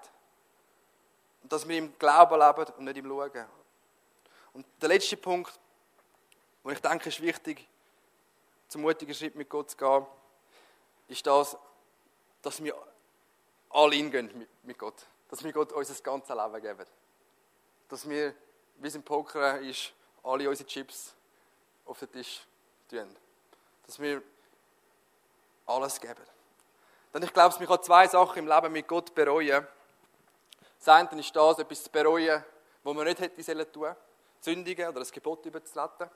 [1.43, 3.47] Und dass wir im Glauben leben und nicht im Schauen.
[4.53, 5.59] Und der letzte Punkt,
[6.63, 7.67] wo ich denke, ist wichtig,
[8.69, 10.07] zum mutigen Schritt mit Gott zu gehen,
[11.09, 11.57] ist das,
[12.41, 12.75] dass wir
[13.71, 15.07] alle hingehen mit Gott.
[15.29, 16.87] Dass wir Gott unser ganzes Leben geben.
[17.89, 18.35] Dass wir,
[18.77, 19.93] wie es im Poker ist,
[20.25, 21.15] alle unsere Chips
[21.85, 22.47] auf den Tisch
[22.89, 23.17] tun.
[23.87, 24.23] Dass wir
[25.67, 26.25] alles geben.
[27.13, 29.67] Denn ich glaube, man kann zwei Sachen im Leben mit Gott bereuen.
[30.79, 32.43] Das eine ist das, etwas zu bereuen,
[32.83, 33.97] was man nicht hätte tun sollen.
[34.41, 36.11] Sündigen oder das Gebot überzulassen.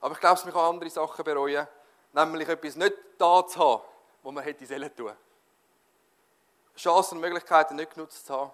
[0.00, 1.68] Aber ich glaube, man kann andere Sachen bereuen,
[2.12, 3.82] nämlich etwas nicht da zu haben,
[4.22, 5.12] was man hätte sollen tun.
[6.76, 8.50] Chancen und Möglichkeiten nicht genutzt zu haben.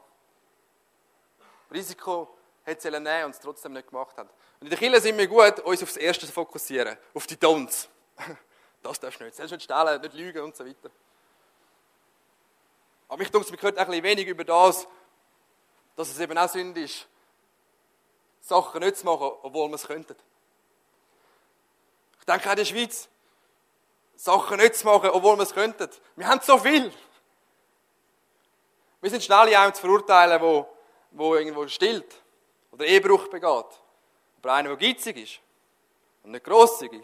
[1.71, 2.38] Risiko
[2.69, 4.29] hätte sollen nehmen und es trotzdem nicht gemacht hat.
[4.61, 7.37] Und in der Kirche sind wir gut, uns auf das Erste zu fokussieren, auf die
[7.37, 7.89] Don'ts.
[8.81, 9.35] Das darfst du nicht.
[9.35, 10.89] Selbst nicht stehlen, nicht lügen und so weiter.
[13.09, 14.87] Aber mich denke, wir hören ein wenig über das,
[15.97, 17.09] dass es eben auch Sünde ist,
[18.41, 20.15] Sachen nicht zu machen, obwohl wir es könnten.
[22.21, 23.09] Ich denke auch in der Schweiz,
[24.15, 25.91] Sachen nicht zu machen, obwohl wir es könnten.
[26.15, 26.93] Wir haben so viel.
[29.01, 30.69] Wir sind schnell jemanden zu verurteilen, wo,
[31.11, 32.23] wo irgendwo stillt
[32.71, 33.81] oder Ehebruch begeht.
[34.39, 35.41] Aber einer, der geizig ist
[36.23, 37.03] und nicht grosszügig.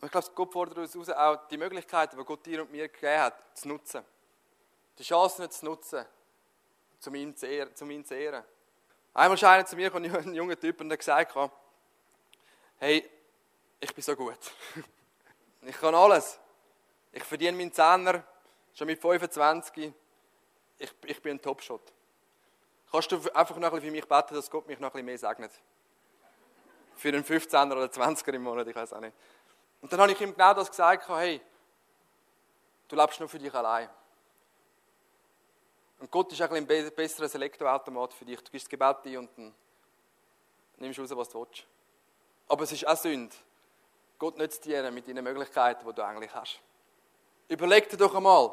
[0.00, 2.88] Und ich glaube, Gott fordert uns heraus, auch die Möglichkeiten, die Gott dir und mir
[2.88, 4.04] gegeben hat, zu nutzen.
[4.98, 6.04] Die Chancen zu nutzen,
[7.06, 7.72] um ihn zu ehren.
[7.80, 8.44] Um ihn zu ehren.
[9.14, 11.34] Einmal einer zu mir ein junger Typ und der gesagt,
[12.78, 13.08] hey,
[13.80, 14.38] ich bin so gut.
[15.62, 16.38] Ich kann alles.
[17.10, 18.24] Ich verdiene meinen Zehner
[18.72, 19.92] schon mit 25.
[20.78, 21.82] Ich, ich bin ein Topshot.
[22.90, 25.52] Kannst du einfach noch ein für mich beten, dass Gott mich noch ein mehr segnet?
[26.96, 29.14] Für einen 15er oder 20er im Monat, ich weiß auch nicht.
[29.80, 31.40] Und dann habe ich ihm genau das gesagt, hey,
[32.88, 33.88] du lebst nur für dich allein.
[36.00, 38.38] Und Gott ist ein, ein besserer Selektorautomat für dich.
[38.42, 39.54] Du gibst das Gebet ein und dann
[40.78, 41.66] nimmst raus, was du willst.
[42.48, 43.34] Aber es ist auch Sünde,
[44.18, 46.60] Gott zu dienen mit deinen Möglichkeiten, die du eigentlich hast.
[47.48, 48.52] Überleg dir doch einmal,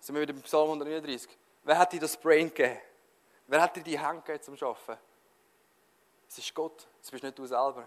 [0.00, 1.28] sind wir wieder im Psalm 139,
[1.64, 2.78] wer hat dir das Brain gegeben?
[3.46, 4.98] Wer hat dir die Hand gegeben zum Arbeiten?
[6.28, 7.86] Es ist Gott, es bist nicht du selber.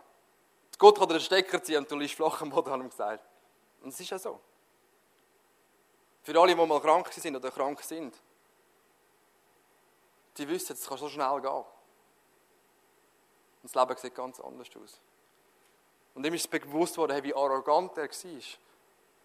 [0.77, 3.25] Gott kann dir den Stecker ziehen und du liegst flach am Boden, haben gesagt.
[3.81, 4.39] Und es ist ja so.
[6.21, 8.19] Für alle, die mal krank sind oder krank sind,
[10.37, 11.51] die wissen, es kann so schnell gehen.
[11.51, 11.65] Und
[13.63, 14.99] das Leben sieht ganz anders aus.
[16.13, 18.41] Und ihm ist bewusst worden, wie arrogant er war,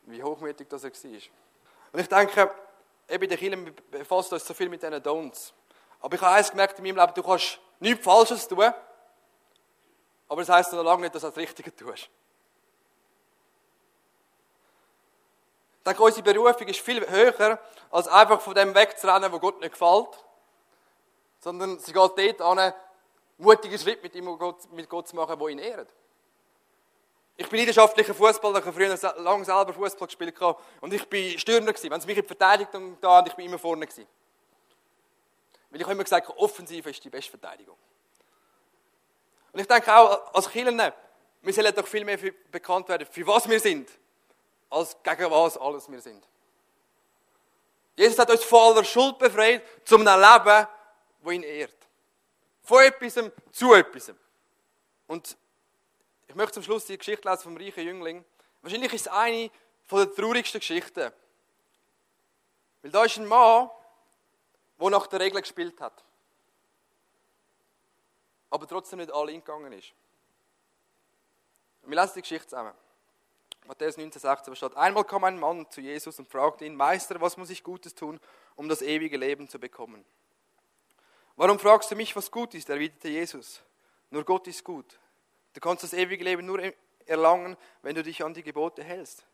[0.07, 1.21] wie hochmütig das er war.
[1.93, 2.55] Und ich denke,
[3.09, 5.53] eben in der Kirche befasst uns so viel mit diesen Don'ts.
[6.01, 8.73] Aber ich habe eines gemerkt in meinem Leben, du kannst nichts Falsches tun,
[10.29, 12.09] aber das heisst noch lange nicht, dass du das Richtige tust.
[15.79, 17.59] Ich denke, unsere Berufung ist viel höher,
[17.91, 20.25] als einfach von dem wegzurennen, wo Gott nicht gefällt.
[21.41, 22.75] Sondern sie geht dort an, einen
[23.39, 24.39] mutigen Schritt mit, ihm,
[24.73, 25.89] mit Gott zu machen, der ihn ehrt.
[27.39, 30.39] Ich bin leidenschaftlicher Fußballer, ich habe früher lange selber Fußball gespielt
[30.83, 31.91] und ich bin Stürmer gewesen.
[31.91, 34.07] Wenn es mich in die Verteidigung da ich bin immer vorne gewesen.
[35.71, 37.77] Weil ich habe immer gesagt, offensiv ist die beste Verteidigung.
[39.53, 40.81] Und ich denke auch, als Kirchen,
[41.43, 42.19] wir sollen doch viel mehr
[42.51, 43.91] bekannt werden, für was wir sind,
[44.69, 46.25] als gegen was alles wir sind.
[47.97, 50.67] Jesus hat uns von aller Schuld befreit, zu einem Leben,
[51.23, 51.77] das ihn ehrt.
[52.63, 54.13] Von etwas zu etwas.
[55.07, 55.37] Und
[56.29, 58.25] ich möchte zum Schluss die Geschichte lesen vom reichen Jüngling.
[58.63, 59.51] Wahrscheinlich ist es eine
[59.91, 61.13] der traurigsten Geschichten.
[62.83, 63.69] Weil da ist ein Mann,
[64.81, 66.05] der nach der Regel gespielt hat.
[68.51, 69.93] Aber trotzdem nicht alle gegangen ist.
[71.83, 72.75] Wir lesen die Geschichte zusammen.
[73.67, 77.37] Matthäus 19, 16 steht, einmal kam ein Mann zu Jesus und fragte ihn, Meister, was
[77.37, 78.19] muss ich Gutes tun,
[78.57, 80.05] um das ewige Leben zu bekommen?
[81.37, 82.69] Warum fragst du mich, was gut ist?
[82.69, 83.63] erwiderte Jesus.
[84.11, 84.99] Nur Gott ist gut.
[85.53, 86.61] Du kannst das ewige Leben nur
[87.07, 89.25] erlangen, wenn du dich an die Gebote hältst.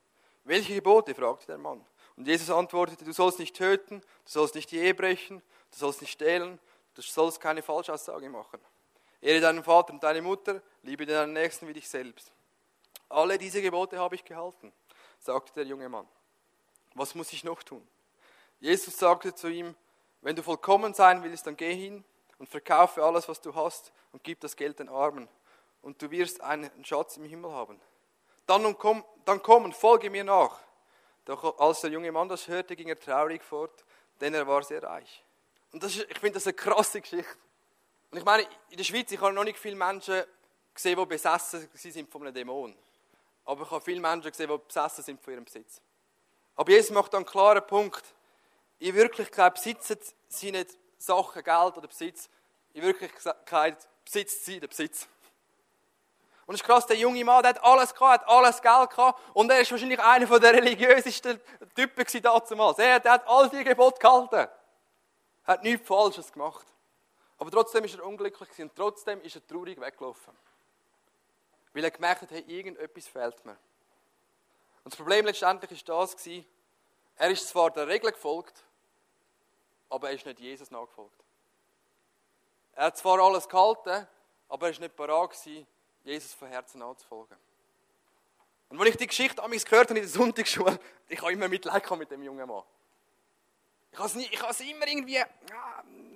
[0.44, 1.14] Welche Gebote?
[1.14, 1.84] fragte der Mann.
[2.16, 6.00] Und Jesus antwortete, du sollst nicht töten, du sollst nicht die Ehe brechen, du sollst
[6.00, 6.58] nicht stehlen,
[6.94, 8.60] du sollst keine Falschaussage machen.
[9.20, 12.32] Ehre deinen Vater und deine Mutter, liebe deinen Nächsten wie dich selbst.
[13.08, 14.72] Alle diese Gebote habe ich gehalten,
[15.18, 16.08] sagte der junge Mann.
[16.94, 17.86] Was muss ich noch tun?
[18.58, 19.74] Jesus sagte zu ihm,
[20.22, 22.04] wenn du vollkommen sein willst, dann geh hin
[22.38, 25.28] und verkaufe alles, was du hast und gib das Geld den Armen
[25.82, 27.80] und du wirst einen Schatz im Himmel haben.
[28.46, 30.58] Dann komm, dann komm und folge mir nach.
[31.26, 33.84] Doch als der junge Mann das hörte, ging er traurig fort,
[34.20, 35.24] denn er war sehr reich.
[35.72, 37.36] Und das ist, ich finde das eine krasse Geschichte.
[38.10, 40.22] Und ich meine, in der Schweiz, ich habe noch nicht viele Menschen
[40.72, 42.76] gesehen, die besessen sind von einem Dämon.
[43.44, 45.80] Aber ich habe viele Menschen gesehen, die besessen sind von ihrem Besitz.
[46.54, 48.04] Aber Jesus macht einen klaren Punkt.
[48.78, 52.30] In Wirklichkeit besitzen sie nicht Sachen, Geld oder Besitz.
[52.72, 55.08] In Wirklichkeit besitzt sie den Besitz.
[56.46, 59.20] Und es ist krass, der junge Mann, der hat alles gehabt, hat alles Geld gehabt.
[59.34, 61.40] Und er ist wahrscheinlich einer der religiösesten
[61.74, 62.78] Typen damals.
[62.78, 64.48] Er hat all die Gebote gehalten.
[65.44, 66.66] Hat nichts Falsches gemacht.
[67.38, 70.32] Aber trotzdem ist er unglücklich und trotzdem ist er traurig weggelaufen.
[71.72, 73.56] Weil er gemerkt hat, hey, irgendetwas fehlt mir.
[74.84, 76.16] Und das Problem letztendlich war das,
[77.16, 78.62] er ist zwar der Regel gefolgt,
[79.88, 81.24] aber er ist nicht Jesus nachgefolgt.
[82.74, 84.06] Er hat zwar alles gehalten,
[84.48, 85.66] aber er ist nicht bereit gewesen,
[86.06, 87.36] Jesus von Herzen anzufolgen.
[88.68, 91.48] Und als ich die Geschichte an mich gehört habe in der Sonntagsschule, ich habe immer
[91.48, 92.62] Mitleid mit dem jungen Mann.
[93.92, 95.26] Ich habe es, nie, ich habe es immer irgendwie ja,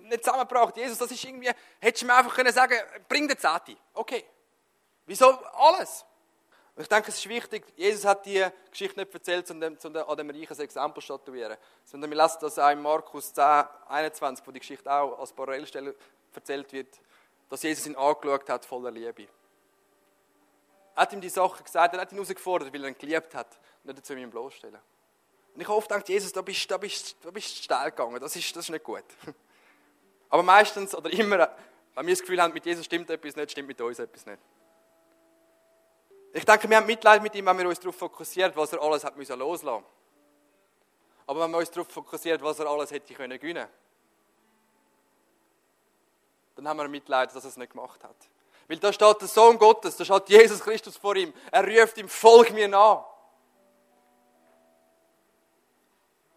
[0.02, 0.76] nicht zusammengebracht.
[0.76, 1.50] Jesus, das ist irgendwie,
[1.80, 2.76] hättest du mir einfach können sagen
[3.08, 3.76] bring den Zeti.
[3.94, 4.24] Okay.
[5.06, 6.04] Wieso alles?
[6.76, 10.16] Und ich denke, es ist wichtig, Jesus hat die Geschichte nicht erzählt, um, um an
[10.16, 11.56] dem reichen Exempel zu statuieren.
[11.84, 15.94] Sondern wir lassen das auch in Markus 10, 21, wo die Geschichte auch als Parallelstelle
[16.34, 17.00] erzählt wird,
[17.48, 19.26] dass Jesus ihn angeschaut hat voller Liebe.
[21.00, 23.58] Er hat ihm die Sachen gesagt, er hat ihn herausgefordert, weil er ihn geliebt hat,
[23.84, 24.78] nicht dazu ihm bloßstellen.
[25.54, 28.36] Und ich habe oft gedacht, Jesus, da bist du bist, da bist steil gegangen, das
[28.36, 29.04] ist, das ist nicht gut.
[30.28, 31.56] Aber meistens oder immer,
[31.94, 34.40] wenn wir das Gefühl haben, mit Jesus stimmt etwas nicht, stimmt mit uns etwas nicht.
[36.34, 39.02] Ich denke, wir haben Mitleid mit ihm, wenn wir uns darauf fokussieren, was er alles
[39.02, 39.40] hat müssen.
[39.40, 39.84] Aber
[41.26, 43.66] wenn wir uns darauf fokussieren, was er alles hätte können gewinnen,
[46.56, 48.16] dann haben wir Mitleid, dass er es nicht gemacht hat.
[48.70, 51.34] Weil da steht der Sohn Gottes, da steht Jesus Christus vor ihm.
[51.50, 53.04] Er ruft ihm, folg mir nach.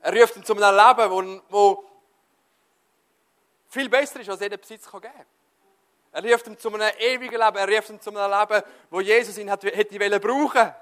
[0.01, 1.85] Er ruft ihn zu einem Leben, wo, wo
[3.69, 6.25] viel besser ist, als jeder Besitz kann geben kann.
[6.25, 7.55] Er ruft ihn zu einem ewigen Leben.
[7.55, 10.73] Er ruft ihn zu einem Leben, wo Jesus ihn hätte, hätte brauchen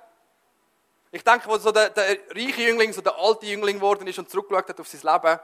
[1.12, 4.30] Ich denke, wo so der, der reiche Jüngling, so der alte Jüngling geworden ist und
[4.30, 5.38] zurückgeschaut hat auf sein Leben,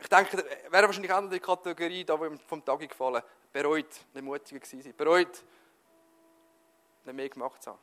[0.00, 4.60] ich denke, wäre wahrscheinlich auch die Kategorie, da, wo vom Tag gefallen, bereut, nicht mutiger
[4.60, 5.44] gewesen bereut,
[7.04, 7.78] nicht mehr gemacht zu haben.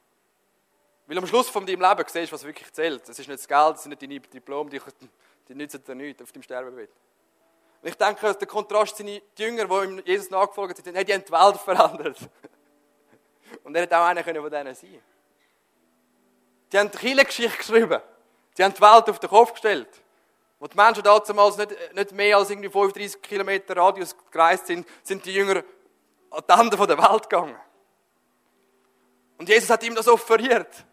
[1.07, 3.07] Weil am Schluss von deinem Leben siehst du, was wirklich zählt.
[3.07, 4.81] Es ist nicht das Geld, es sind nicht deine Diplome, die,
[5.47, 6.89] die nützen dir nichts auf dem Sterbebett.
[7.81, 11.31] Und ich denke, der Kontrast sind die Jünger, die Jesus nachgefolgt sind, die haben die
[11.31, 12.17] Welt verändert.
[13.63, 15.01] Und er hätte auch einer von denen sein
[16.71, 18.01] Die haben die Kirchengeschichte geschrieben.
[18.57, 19.89] Die haben die Welt auf den Kopf gestellt.
[20.65, 25.23] Wo die Menschen damals nicht, nicht mehr als irgendwie 35 Kilometer Radius gereist sind, sind
[25.23, 25.63] die Jünger
[26.31, 27.55] an die Ende der Welt gegangen.
[29.37, 30.83] Und Jesus hat ihm das offeriert.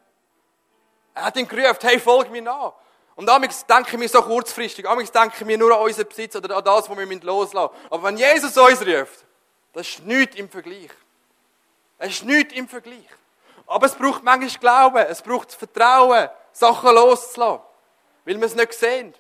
[1.15, 2.75] Er hat ihn gerufen, hey, folg mir nach.
[3.17, 6.65] Und damals denken wir so kurzfristig, damals denken wir nur an unseren Besitz oder an
[6.65, 7.87] das, was wir loslassen müssen.
[7.89, 9.25] Aber wenn Jesus uns ruft,
[9.73, 10.91] das ist nichts im Vergleich.
[11.97, 13.09] Es ist nichts im Vergleich.
[13.67, 14.51] Aber es braucht manchmal
[14.91, 17.63] Glauben, es braucht Vertrauen, Sachen loszulassen.
[18.27, 19.15] Weil wir es nicht sehen.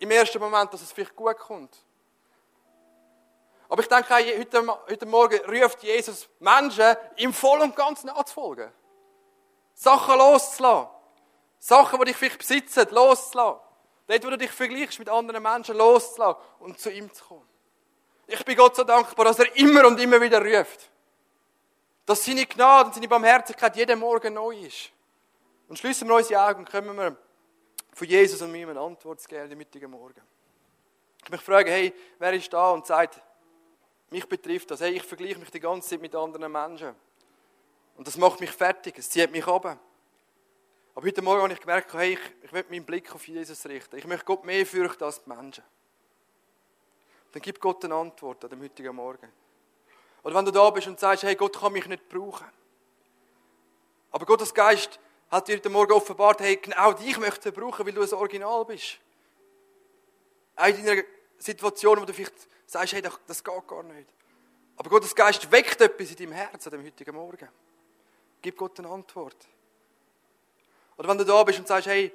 [0.00, 1.76] Im ersten Moment, dass es vielleicht gut kommt.
[3.68, 8.72] Aber ich denke, heute, heute Morgen ruft Jesus Menschen, ihm voll und ganz nachzufolgen.
[9.74, 10.88] Sachen loszulassen.
[11.58, 13.60] Sachen, die dich vielleicht besitzen, loszulassen.
[14.06, 17.48] Dort, wo du dich vergleichst mit anderen Menschen, loszulassen und zu ihm zu kommen.
[18.26, 20.88] Ich bin Gott so dankbar, dass er immer und immer wieder ruft.
[22.06, 24.90] Dass seine Gnade und seine Barmherzigkeit jeden Morgen neu ist.
[25.68, 27.16] Und schließen wir unsere Augen und kommen wir
[27.92, 30.20] von Jesus und mir eine Antwort zu geben, am heutigen Morgen.
[31.24, 33.20] Ich mich fragen, hey, wer ist da und sagt,
[34.10, 36.94] mich betrifft das, hey, ich vergleiche mich die ganze Zeit mit anderen Menschen.
[37.96, 39.78] Und das macht mich fertig, es zieht mich ab.
[40.94, 43.96] Aber heute Morgen habe ich gemerkt, hey, ich, ich möchte meinen Blick auf Jesus richten.
[43.96, 45.64] Ich möchte Gott mehr fürchten als die Menschen.
[47.32, 49.30] Dann gibt Gott eine Antwort an dem heutigen Morgen.
[50.22, 52.46] Oder wenn du da bist und sagst, hey, Gott kann mich nicht brauchen.
[54.10, 54.98] Aber Gottes Geist
[55.30, 58.64] hat dir heute Morgen offenbart, hey, genau dich möchte er brauchen, weil du ein Original
[58.64, 58.98] bist.
[60.56, 61.02] Auch in einer
[61.38, 62.34] Situation, wo du vielleicht
[62.66, 64.08] sagst, hey, das geht gar nicht.
[64.76, 67.48] Aber Gottes Geist weckt etwas in deinem Herz an dem heutigen Morgen.
[68.42, 69.36] Gib Gott eine Antwort.
[70.96, 72.12] Oder wenn du da bist und sagst, hey,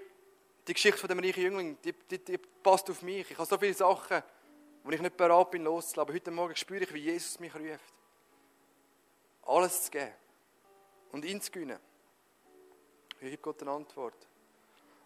[0.67, 3.29] die Geschichte von dem reichen Jüngling, die, die, die passt auf mich.
[3.29, 4.23] Ich habe so viele Sachen,
[4.83, 6.01] wo ich nicht bereit bin loszulassen.
[6.01, 7.93] Aber heute Morgen spüre ich, wie Jesus mich ruft.
[9.45, 10.13] Alles zu geben.
[11.11, 11.79] Und ihn zu gewinnen.
[13.25, 14.27] Ich gebe Gott eine Antwort.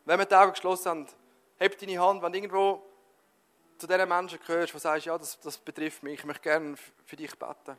[0.04, 1.08] Wenn wir die Augen geschlossen haben,
[1.58, 2.84] heb deine Hand, wenn du irgendwo
[3.78, 7.16] zu diesen Menschen gehörst, die sagst, ja, das, das betrifft mich, ich möchte gerne für
[7.16, 7.78] dich beten.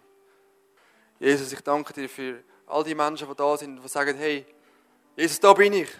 [1.18, 4.46] Jesus, ich danke dir für all die Menschen, die da sind, die sagen, hey,
[5.14, 5.90] Jesus, da bin ich.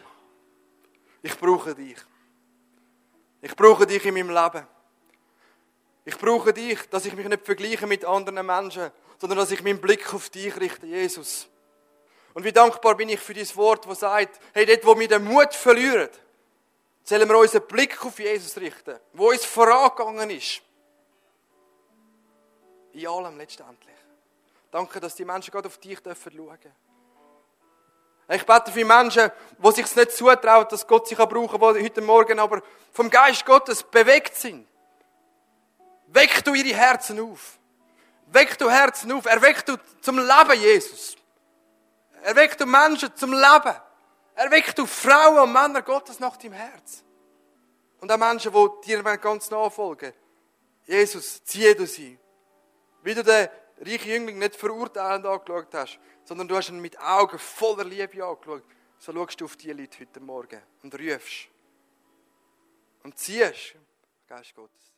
[1.20, 1.98] Ich brauche dich.
[3.42, 4.66] Ich brauche dich in meinem Leben.
[6.02, 9.82] Ich brauche dich, dass ich mich nicht vergleiche mit anderen Menschen, sondern dass ich meinen
[9.82, 11.49] Blick auf dich richte, Jesus.
[12.40, 15.22] Und wie dankbar bin ich für dieses Wort, das sagt, hey, dort, wo wir den
[15.24, 16.08] Mut verlieren,
[17.04, 20.62] sollen wir unseren Blick auf Jesus richten, wo uns vorangegangen ist.
[22.94, 23.94] In allem letztendlich.
[24.70, 26.72] Danke, dass die Menschen gerade auf dich schauen dürfen.
[28.30, 32.00] Ich bete für Menschen, die sich nicht zutrauen, dass Gott sie brauchen kann, die heute
[32.00, 34.66] Morgen aber vom Geist Gottes bewegt sind.
[36.06, 37.58] Weck du ihre Herzen auf.
[38.28, 39.26] Weck du Herzen auf.
[39.26, 41.18] Erweck du zum Leben, Jesus.
[42.22, 43.76] Erweck du Menschen zum Leben.
[44.34, 47.04] Erweck du Frauen und Männer Gottes nach deinem Herz.
[48.00, 50.12] Und auch Menschen, die dir ganz nachfolgen.
[50.86, 52.18] Jesus, ziehe du sie.
[53.02, 53.48] Wie du den
[53.80, 58.64] reichen Jüngling nicht verurteilend angeschaut hast, sondern du hast ihn mit Augen voller Liebe angeschaut.
[58.98, 61.48] So schaust du auf die Leute heute Morgen und rufst.
[63.02, 63.74] Und ziehst,
[64.28, 64.89] Geist Gottes.